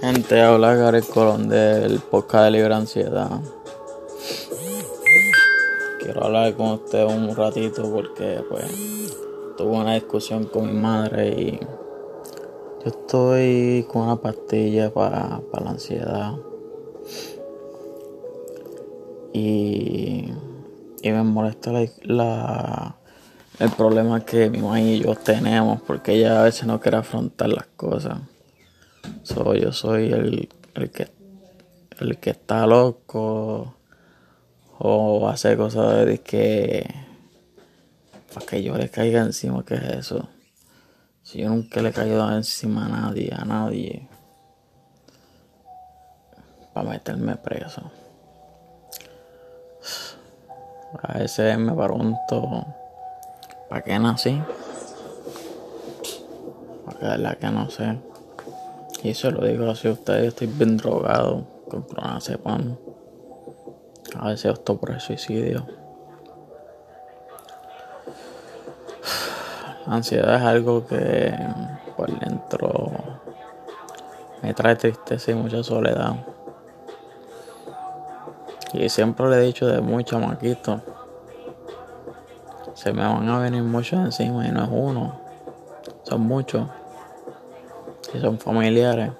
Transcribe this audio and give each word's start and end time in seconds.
Gente, 0.00 0.40
habla 0.40 0.74
Gary 0.76 1.02
Colón 1.02 1.50
del 1.50 1.98
podcast 1.98 2.44
de 2.44 2.50
Libre 2.52 2.72
Ansiedad. 2.72 3.38
Quiero 6.00 6.24
hablar 6.24 6.54
con 6.54 6.70
ustedes 6.70 7.12
un 7.12 7.36
ratito 7.36 7.82
porque 7.92 8.42
pues 8.48 8.64
tuve 9.58 9.76
una 9.76 9.92
discusión 9.92 10.46
con 10.46 10.68
mi 10.68 10.80
madre 10.80 11.28
y 11.28 11.60
yo 11.60 12.86
estoy 12.86 13.86
con 13.92 14.04
una 14.04 14.16
pastilla 14.16 14.90
para, 14.90 15.42
la 15.52 15.70
ansiedad. 15.70 16.32
Y, 19.34 20.32
y 21.02 21.10
me 21.10 21.22
molesta 21.24 21.72
la, 22.04 22.96
el 23.58 23.70
problema 23.72 24.24
que 24.24 24.48
mi 24.48 24.60
mamá 24.62 24.80
y 24.80 25.00
yo 25.00 25.14
tenemos 25.14 25.82
porque 25.82 26.14
ella 26.14 26.40
a 26.40 26.44
veces 26.44 26.66
no 26.66 26.80
quiere 26.80 26.96
afrontar 26.96 27.50
las 27.50 27.66
cosas. 27.76 28.29
Soy 29.22 29.60
yo 29.60 29.72
soy 29.72 30.12
el, 30.12 30.48
el, 30.74 30.90
que, 30.90 31.08
el 31.98 32.18
que 32.18 32.30
está 32.30 32.66
loco 32.66 33.74
o 34.78 35.28
hace 35.28 35.56
cosas 35.56 36.06
de 36.06 36.18
que 36.18 36.86
para 38.32 38.46
que 38.46 38.62
yo 38.62 38.76
le 38.76 38.88
caiga 38.88 39.20
encima, 39.22 39.64
¿qué 39.64 39.74
es 39.74 39.82
eso? 39.82 40.28
Si 41.22 41.38
yo 41.38 41.48
nunca 41.48 41.82
le 41.82 41.90
he 41.90 41.92
caído 41.92 42.30
encima 42.32 42.86
a 42.86 42.88
nadie, 42.88 43.32
a 43.36 43.44
nadie, 43.44 44.08
para 46.72 46.90
meterme 46.90 47.36
preso. 47.36 47.90
A 51.02 51.18
veces 51.18 51.58
me 51.58 51.72
pregunto, 51.72 52.66
¿para 53.68 53.82
qué 53.82 53.98
nací? 53.98 54.40
Porque 56.84 57.04
verdad 57.04 57.38
que 57.38 57.50
no 57.50 57.70
sé. 57.70 58.09
Y 59.02 59.10
eso 59.10 59.30
lo 59.30 59.46
digo 59.46 59.66
a 59.66 59.70
ustedes, 59.70 60.28
estoy 60.28 60.46
bien 60.46 60.76
drogado 60.76 61.46
con 61.68 61.82
clonazepam. 61.82 62.76
A 64.18 64.28
veces 64.28 64.50
opto 64.50 64.78
por 64.78 64.90
el 64.90 65.00
suicidio. 65.00 65.66
La 69.86 69.94
ansiedad 69.94 70.34
es 70.34 70.42
algo 70.42 70.86
que 70.86 71.34
por 71.96 72.18
dentro 72.18 72.90
me 74.42 74.52
trae 74.52 74.76
tristeza 74.76 75.30
y 75.30 75.34
mucha 75.34 75.62
soledad. 75.62 76.16
Y 78.72 78.88
siempre 78.88 79.28
le 79.30 79.36
he 79.36 79.40
dicho 79.46 79.66
de 79.66 79.80
muy 79.80 80.04
chamaquito. 80.04 80.82
Se 82.74 82.92
me 82.92 83.02
van 83.02 83.28
a 83.28 83.38
venir 83.38 83.62
muchos 83.62 83.98
encima 83.98 84.46
y 84.46 84.50
no 84.50 84.64
es 84.64 84.70
uno. 84.70 85.20
Son 86.02 86.20
muchos. 86.20 86.68
Y 88.14 88.20
son 88.20 88.38
familiares. 88.38 89.12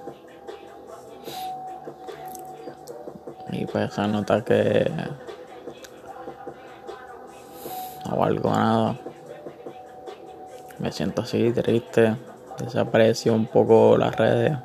Y 3.52 3.66
pues 3.66 3.92
se 3.92 4.06
nota 4.06 4.44
que 4.44 4.90
no 8.08 8.16
valgo 8.16 8.50
nada. 8.50 8.96
Me 10.78 10.92
siento 10.92 11.22
así 11.22 11.52
triste. 11.52 12.16
Desapareció 12.58 13.34
un 13.34 13.46
poco 13.46 13.96
las 13.96 14.14
redes. 14.16 14.56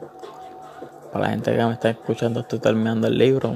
Para 1.12 1.26
la 1.26 1.32
gente 1.32 1.56
que 1.56 1.66
me 1.66 1.74
está 1.74 1.90
escuchando 1.90 2.42
estoy 2.42 2.60
terminando 2.60 3.08
el 3.08 3.18
libro. 3.18 3.56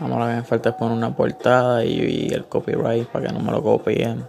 Ahora 0.00 0.28
que 0.28 0.36
me 0.36 0.42
falta 0.42 0.76
poner 0.76 0.96
una 0.96 1.14
portada 1.14 1.84
y, 1.84 2.28
el 2.32 2.44
copyright 2.46 3.06
para 3.08 3.26
que 3.26 3.32
no 3.32 3.40
me 3.40 3.52
lo 3.52 3.62
copien. 3.62 4.26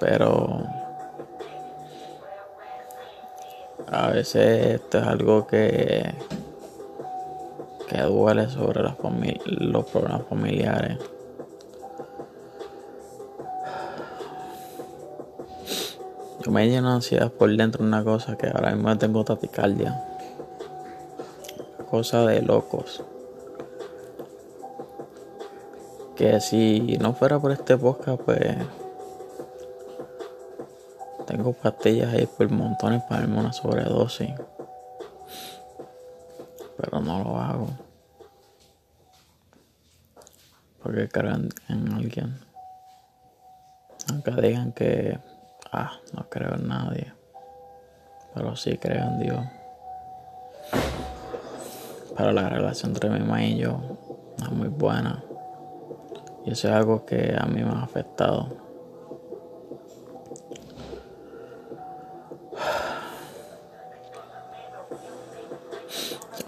Pero 0.00 0.66
a 3.92 4.10
veces 4.10 4.74
esto 4.74 4.98
es 4.98 5.04
algo 5.04 5.46
que 5.46 6.14
que 7.92 8.00
duele 8.00 8.48
sobre 8.48 8.82
los 8.82 9.84
problemas 9.84 10.22
familiares. 10.28 10.98
Yo 16.42 16.50
me 16.50 16.66
lleno 16.68 16.88
de 16.88 16.94
ansiedad 16.94 17.30
por 17.30 17.54
dentro 17.54 17.84
una 17.84 18.02
cosa 18.02 18.36
que 18.36 18.46
ahora 18.46 18.74
mismo 18.74 18.96
tengo 18.96 19.24
taticardia. 19.24 20.02
Cosa 21.90 22.24
de 22.24 22.40
locos. 22.40 23.04
Que 26.16 26.40
si 26.40 26.96
no 26.98 27.12
fuera 27.12 27.38
por 27.38 27.52
este 27.52 27.76
podcast, 27.76 28.22
pues 28.22 28.56
tengo 31.36 31.52
pastillas 31.52 32.12
ahí 32.12 32.26
por 32.26 32.48
montones 32.50 33.02
para 33.04 33.22
darme 33.22 33.40
una 33.40 33.52
sobredosis 33.52 34.30
pero 36.82 37.00
no 37.00 37.22
lo 37.22 37.38
hago. 37.38 37.68
Porque 40.82 41.08
creo 41.08 41.34
en, 41.68 41.92
alguien. 41.92 42.36
Aunque 44.10 44.32
digan 44.32 44.72
que, 44.72 45.18
ah, 45.70 45.92
no 46.12 46.28
creo 46.28 46.54
en 46.54 46.66
nadie. 46.66 47.12
Pero 48.34 48.56
sí 48.56 48.76
creo 48.78 49.04
en 49.04 49.20
Dios. 49.20 49.44
Pero 52.16 52.32
la 52.32 52.48
relación 52.48 52.90
entre 52.90 53.10
mi 53.10 53.20
mamá 53.20 53.44
y 53.44 53.58
yo 53.58 53.80
no 54.38 54.44
es 54.44 54.52
muy 54.52 54.68
buena. 54.68 55.22
Y 56.44 56.50
eso 56.50 56.68
es 56.68 56.74
algo 56.74 57.06
que 57.06 57.36
a 57.38 57.46
mí 57.46 57.62
me 57.62 57.70
ha 57.70 57.84
afectado. 57.84 58.61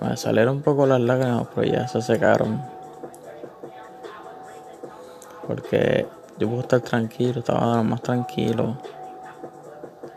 Me 0.04 0.18
salieron 0.18 0.56
un 0.56 0.62
poco 0.62 0.86
las 0.86 1.00
lágrimas, 1.00 1.46
pero 1.54 1.66
ya 1.66 1.88
se 1.88 2.02
secaron. 2.02 2.62
Porque 5.46 6.06
yo 6.38 6.48
puedo 6.48 6.60
estar 6.60 6.80
tranquilo, 6.80 7.38
estaba 7.38 7.76
lo 7.76 7.84
más 7.84 8.02
tranquilo. 8.02 8.76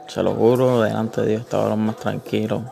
Se 0.07 0.21
lo 0.23 0.33
juro, 0.33 0.81
delante 0.81 1.21
de 1.21 1.27
Dios 1.27 1.41
estaba 1.41 1.69
lo 1.69 1.77
más 1.77 1.95
tranquilo. 1.95 2.63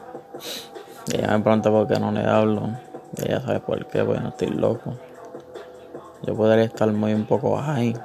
Y 1.08 1.18
ella 1.18 1.38
me 1.38 1.44
pregunta 1.44 1.70
por 1.70 1.88
qué 1.88 2.00
no 2.00 2.12
le 2.12 2.26
hablo. 2.26 2.70
Y 3.18 3.28
ella 3.28 3.42
sabe 3.42 3.60
por 3.62 3.86
qué, 3.88 4.04
porque 4.04 4.22
no 4.22 4.30
estoy 4.30 4.50
loco. 4.50 4.94
Yo 6.24 6.36
podría 6.36 6.66
estar 6.66 6.92
muy 6.92 7.14
un 7.14 7.26
poco 7.26 7.56
high, 7.58 7.96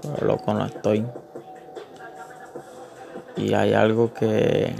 pero 0.00 0.26
loco 0.26 0.54
no 0.54 0.64
estoy. 0.64 1.06
Y 3.36 3.52
hay 3.52 3.74
algo 3.74 4.14
que 4.14 4.74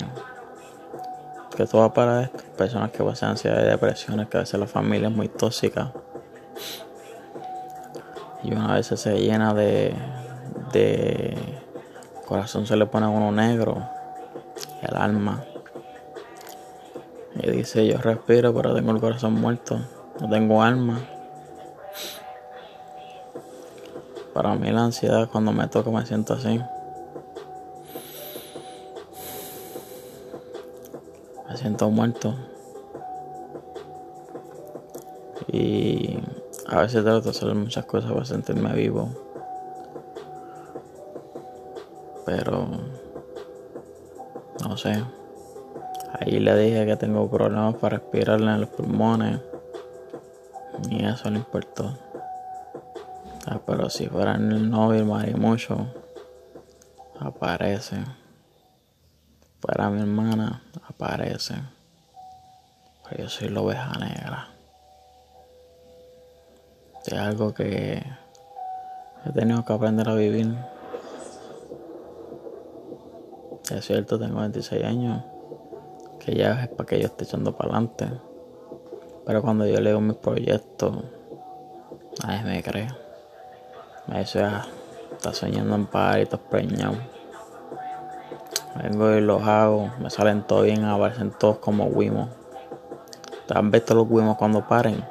que 1.57 1.67
todo 1.67 1.81
va 1.81 1.93
para 1.93 2.23
esto. 2.23 2.45
Personas 2.57 2.91
que 2.91 3.03
pasan 3.03 3.31
ansiedad 3.31 3.63
y 3.63 3.67
depresiones, 3.67 4.29
que 4.29 4.37
a 4.37 4.41
veces 4.41 4.61
la 4.61 4.67
familia 4.67 5.09
es 5.09 5.15
muy 5.15 5.29
tóxica. 5.29 5.93
Y 8.45 8.53
una 8.53 8.75
vez 8.75 8.87
se 8.87 9.19
llena 9.19 9.55
de, 9.55 9.95
de 10.73 11.37
corazón 12.27 12.67
se 12.67 12.77
le 12.77 12.87
pone 12.87 13.07
a 13.07 13.09
uno 13.09 13.33
negro, 13.33 13.89
el 14.83 14.97
alma. 14.97 15.45
Y 17.35 17.51
dice, 17.51 17.87
yo 17.87 17.99
respiro, 17.99 18.55
pero 18.55 18.75
tengo 18.75 18.93
el 18.93 19.01
corazón 19.01 19.35
muerto, 19.35 19.81
no 20.21 20.29
tengo 20.29 20.63
alma. 20.63 21.01
Para 24.33 24.55
mí 24.55 24.71
la 24.71 24.85
ansiedad 24.85 25.29
cuando 25.31 25.53
me 25.53 25.67
toca 25.69 25.91
me 25.91 26.05
siento 26.05 26.35
así. 26.35 26.61
Me 31.67 31.71
siento 31.71 31.91
muerto. 31.91 32.33
Y 35.49 36.17
a 36.69 36.81
veces 36.83 37.03
trato 37.03 37.23
de 37.23 37.31
hacer 37.31 37.55
muchas 37.57 37.85
cosas 37.87 38.13
para 38.13 38.25
sentirme 38.25 38.73
vivo. 38.73 39.09
Pero 42.25 42.69
no 44.63 44.77
sé. 44.77 45.03
Ahí 46.21 46.39
le 46.39 46.57
dije 46.57 46.87
que 46.87 46.97
tengo 46.97 47.29
problemas 47.29 47.75
para 47.77 47.99
respirar 47.99 48.41
en 48.41 48.61
los 48.61 48.71
pulmones. 48.71 49.41
Y 50.89 51.05
eso 51.05 51.31
no 51.31 51.39
importó. 51.39 51.99
Ah, 53.47 53.61
pero 53.67 53.91
si 53.91 54.07
fuera 54.07 54.37
en 54.37 54.53
el 54.53 54.71
novio, 54.71 55.19
el 55.21 55.37
mucho, 55.37 55.89
aparece. 57.19 57.97
Para 59.61 59.91
mi 59.91 60.01
hermana 60.01 60.63
aparece. 60.97 61.55
Pero 63.05 63.25
yo 63.25 63.29
soy 63.29 63.49
la 63.49 63.61
oveja 63.61 63.93
negra. 63.99 64.49
Es 67.07 67.13
algo 67.13 67.55
que 67.55 68.03
he 69.25 69.33
tenido 69.33 69.65
que 69.65 69.73
aprender 69.73 70.09
a 70.09 70.15
vivir. 70.15 70.57
Es 73.71 73.85
cierto, 73.85 74.19
tengo 74.19 74.41
26 74.41 74.85
años. 74.85 75.23
Que 76.19 76.35
ya 76.35 76.65
es 76.65 76.69
para 76.69 76.87
que 76.87 76.99
yo 76.99 77.07
esté 77.07 77.25
echando 77.25 77.57
para 77.57 77.71
adelante. 77.71 78.11
Pero 79.25 79.43
cuando 79.43 79.67
yo 79.67 79.81
leo 79.81 80.01
mis 80.01 80.17
proyectos, 80.17 80.97
nadie 82.25 82.43
me 82.43 82.63
cree. 82.63 82.89
Me 84.09 84.21
dice, 84.21 84.43
ah, 84.43 84.67
estás 85.13 85.37
soñando 85.37 85.75
en 85.75 85.87
par 85.87 86.19
y 86.19 86.23
estás 86.23 86.41
preñado. 86.41 86.97
Vengo 88.83 89.11
y 89.13 89.21
los 89.21 89.43
hago, 89.43 89.91
me 90.01 90.11
salen 90.11 90.43
todo 90.43 90.63
bien, 90.63 90.85
aparecen 90.85 91.31
todos 91.31 91.59
como 91.59 91.87
Wimo. 91.87 92.29
¿Te 93.47 93.57
han 93.57 93.71
visto 93.71 93.95
los 93.95 94.07
Wimos 94.11 94.37
cuando 94.37 94.67
paren? 94.67 95.05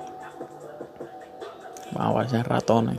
Van 1.91 2.07
a 2.07 2.09
aparecer 2.09 2.47
ratones. 2.47 2.97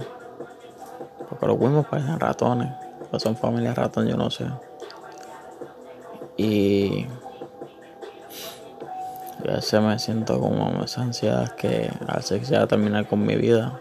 Porque 1.29 1.47
los 1.47 1.61
Wimos 1.61 1.87
parecen 1.87 2.19
ratones. 2.19 2.73
Pues 3.11 3.23
son 3.23 3.37
familias 3.37 3.77
ratones, 3.77 4.11
yo 4.11 4.17
no 4.17 4.31
sé. 4.31 4.47
Y 6.37 7.07
a 9.49 9.53
veces 9.53 9.81
me 9.81 9.99
siento 9.99 10.41
como 10.41 10.83
esa 10.83 11.03
ansiedad 11.03 11.55
que 11.55 11.91
hace 12.09 12.41
que 12.41 12.47
sea 12.47 12.67
terminar 12.67 13.07
con 13.07 13.25
mi 13.25 13.37
vida. 13.37 13.79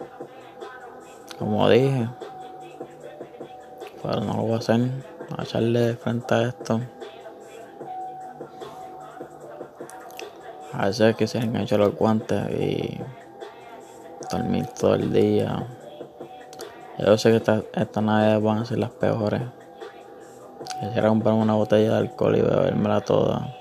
Como 1.39 1.67
dije, 1.69 2.07
pero 4.01 4.21
no 4.21 4.33
lo 4.33 4.43
voy 4.43 4.53
a 4.53 4.57
hacer, 4.57 4.81
a 5.37 5.43
echarle 5.43 5.95
frente 5.95 6.33
a 6.33 6.47
esto. 6.49 6.81
A 10.73 10.87
veces 10.87 11.15
que 11.15 11.27
se 11.27 11.39
enganchan 11.39 11.79
los 11.79 11.95
guantes 11.95 12.49
y 12.51 12.99
dormir 14.31 14.67
todo 14.79 14.95
el 14.95 15.11
día. 15.13 15.67
Yo 16.97 17.17
sé 17.17 17.31
que 17.31 17.37
esta 17.37 18.01
navidades 18.01 18.43
van 18.43 18.57
a 18.59 18.65
ser 18.65 18.79
las 18.79 18.91
peores. 18.91 19.41
Quisiera 20.79 21.09
comprarme 21.09 21.41
una 21.41 21.55
botella 21.55 21.91
de 21.91 21.97
alcohol 21.97 22.35
y 22.35 22.41
bebérmela 22.41 23.01
toda. 23.01 23.55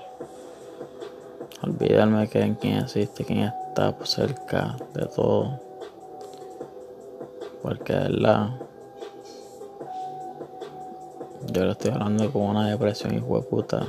Olvidarme 1.63 2.27
que 2.27 2.55
quién 2.59 2.79
existe, 2.79 3.23
quién 3.23 3.39
está 3.39 3.95
cerca 4.03 4.75
de 4.93 5.05
todo. 5.05 5.59
Porque 7.61 7.93
es 7.93 8.09
la 8.09 8.57
yo 11.51 11.65
le 11.65 11.71
estoy 11.71 11.91
hablando 11.91 12.31
con 12.31 12.43
una 12.43 12.69
depresión 12.69 13.15
hijo 13.15 13.39
de 13.39 13.47
puta. 13.47 13.87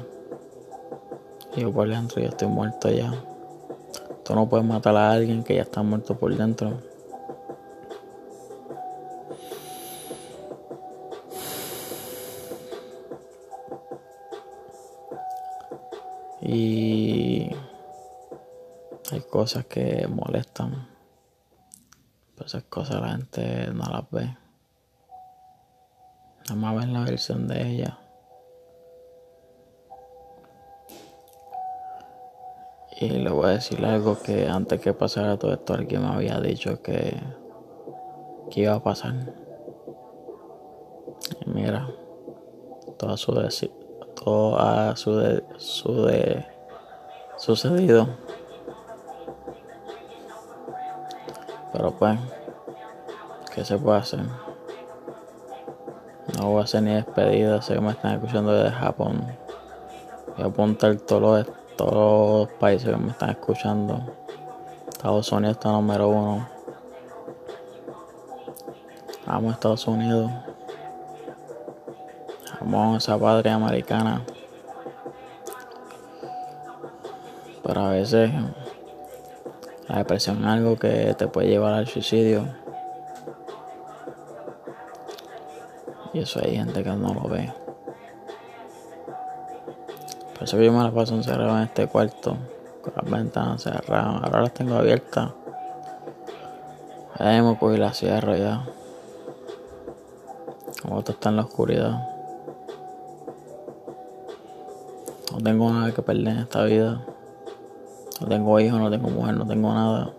Y 1.57 1.63
yo 1.63 1.73
por 1.73 1.89
dentro 1.89 2.21
yo 2.21 2.29
estoy 2.29 2.49
muerto 2.49 2.91
ya. 2.91 3.13
Tú 4.25 4.35
no 4.35 4.49
puedes 4.49 4.67
matar 4.67 4.97
a 4.97 5.13
alguien 5.13 5.43
que 5.43 5.55
ya 5.55 5.63
está 5.63 5.83
muerto 5.83 6.19
por 6.19 6.35
dentro. 6.37 6.81
Y 16.43 17.51
hay 19.11 19.21
cosas 19.31 19.65
que 19.67 20.07
molestan. 20.09 20.89
Pero 22.35 22.47
esas 22.47 22.65
cosas 22.65 23.01
la 23.01 23.09
gente 23.09 23.69
no 23.73 23.85
las 23.91 24.11
ve. 24.11 24.46
Más 26.55 26.77
ven 26.77 26.93
la 26.93 27.05
versión 27.05 27.49
de 27.49 27.67
ella. 27.67 27.99
Y 32.99 33.09
le 33.09 33.31
voy 33.31 33.47
a 33.47 33.49
decir 33.51 33.85
algo 33.85 34.19
que 34.23 34.49
antes 34.49 34.81
que 34.81 34.95
pasara 34.95 35.37
todo 35.37 35.53
esto 35.53 35.75
alguien 35.75 36.03
me 36.03 36.09
había 36.09 36.41
dicho 36.41 36.81
que, 36.83 37.15
que 38.51 38.63
iba 38.63 38.75
a 38.75 38.83
pasar. 38.83 39.15
Y 41.45 41.51
mira, 41.51 41.89
todo 42.97 43.11
ha 43.11 43.17
su 43.19 43.35
de, 45.17 45.45
su 45.59 46.05
de, 46.07 46.47
sucedido. 47.37 48.09
Pero 51.73 51.91
pues, 51.99 52.19
¿qué 53.55 53.65
se 53.65 53.77
puede 53.77 53.99
hacer? 53.99 54.46
No 56.37 56.51
voy 56.51 56.61
a 56.61 56.65
hacer 56.65 56.83
ni 56.83 56.93
despedida, 56.93 57.63
sé 57.63 57.75
que 57.75 57.81
me 57.81 57.93
están 57.93 58.15
escuchando 58.15 58.53
desde 58.53 58.71
Japón. 58.71 59.27
Voy 60.37 60.45
a 60.45 60.49
apuntar 60.49 60.95
todos 60.97 61.47
los, 61.47 61.57
todos 61.77 62.49
los 62.49 62.59
países 62.59 62.91
que 62.91 62.97
me 62.97 63.11
están 63.11 63.31
escuchando. 63.31 64.03
Estados 64.89 65.33
Unidos 65.33 65.57
está 65.57 65.71
número 65.71 66.09
uno. 66.09 66.47
Amo 69.27 69.49
a 69.49 69.53
Estados 69.53 69.87
Unidos. 69.87 70.31
Amo 72.61 72.95
a 72.95 72.97
esa 72.99 73.19
patria 73.19 73.55
americana. 73.55 74.23
Pero 77.63 77.81
a 77.81 77.91
veces 77.91 78.31
la 79.89 79.99
depresión 79.99 80.41
es 80.41 80.47
algo 80.47 80.77
que 80.77 81.15
te 81.17 81.29
puede 81.29 81.49
llevar 81.49 81.73
al 81.73 81.87
suicidio. 81.87 82.66
Y 86.17 86.21
eso 86.21 86.41
hay 86.43 86.57
gente 86.57 86.83
que 86.83 86.89
no 86.89 87.13
lo 87.13 87.29
ve. 87.29 87.53
Por 90.33 90.45
eso 90.45 90.59
yo 90.59 90.73
me 90.73 90.83
la 90.83 90.91
paso 90.91 91.15
encerrado 91.15 91.59
en 91.59 91.65
este 91.65 91.89
cuarto. 91.89 92.39
Con 92.81 92.95
las 92.97 93.11
ventanas 93.11 93.63
cerradas. 93.63 94.23
Ahora 94.23 94.41
las 94.41 94.55
tengo 94.55 94.77
abiertas. 94.77 95.33
Ahí 97.19 97.43
me 97.43 97.59
cogí 97.59 97.77
la 97.77 97.93
cierro 97.93 98.35
ya. 98.35 98.65
Como 100.81 101.01
esto 101.01 101.13
está 101.13 101.29
en 101.29 101.37
la 101.37 101.43
oscuridad. 101.43 102.09
No 105.33 105.39
tengo 105.45 105.71
nada 105.71 105.93
que 105.93 106.01
perder 106.01 106.29
en 106.29 106.39
esta 106.39 106.65
vida. 106.65 107.05
No 108.23 108.27
tengo 108.27 108.59
hijos, 108.59 108.81
no 108.81 108.91
tengo 108.91 109.11
mujer, 109.11 109.35
no 109.35 109.47
tengo 109.47 109.75
nada. 109.75 110.15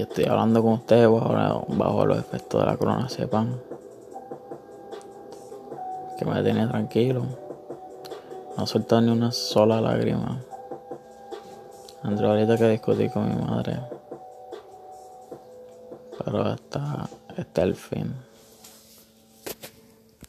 Y 0.00 0.02
estoy 0.02 0.24
hablando 0.24 0.62
con 0.62 0.72
ustedes 0.72 1.06
bajo, 1.10 1.66
bajo 1.68 2.06
los 2.06 2.18
efectos 2.18 2.58
de 2.58 2.66
la 2.66 2.78
corona 2.78 3.06
sepan 3.10 3.60
que 6.18 6.24
me 6.24 6.42
tiene 6.42 6.66
tranquilo. 6.66 7.26
No 8.56 8.66
soltar 8.66 9.02
ni 9.02 9.10
una 9.10 9.30
sola 9.30 9.78
lágrima. 9.78 10.40
Entre 12.02 12.26
ahorita 12.26 12.56
que 12.56 12.70
discutí 12.70 13.10
con 13.10 13.28
mi 13.28 13.44
madre. 13.44 13.78
Pero 16.24 16.44
hasta, 16.44 17.06
hasta 17.36 17.62
el 17.62 17.74
fin. 17.74 18.14